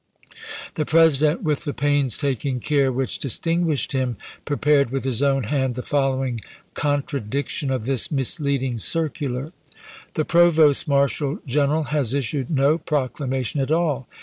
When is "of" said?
7.69-7.85